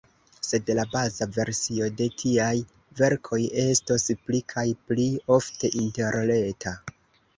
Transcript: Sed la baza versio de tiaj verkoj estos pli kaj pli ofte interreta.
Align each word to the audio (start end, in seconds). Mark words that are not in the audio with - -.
Sed 0.45 0.69
la 0.77 0.83
baza 0.93 1.25
versio 1.35 1.89
de 1.99 2.07
tiaj 2.23 2.55
verkoj 3.01 3.41
estos 3.67 4.09
pli 4.25 4.41
kaj 4.55 4.67
pli 4.89 5.07
ofte 5.37 5.71
interreta. 5.85 6.75